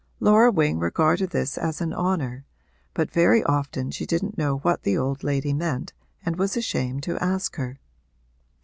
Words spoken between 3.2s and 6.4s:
often she didn't know what the old lady meant and